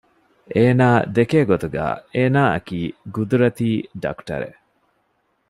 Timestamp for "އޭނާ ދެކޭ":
0.55-1.39